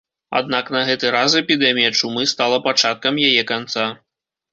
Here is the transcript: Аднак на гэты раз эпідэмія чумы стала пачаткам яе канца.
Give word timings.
Аднак 0.37 0.69
на 0.75 0.79
гэты 0.87 1.11
раз 1.15 1.35
эпідэмія 1.41 1.91
чумы 1.99 2.23
стала 2.33 2.57
пачаткам 2.69 3.21
яе 3.27 3.43
канца. 3.53 3.85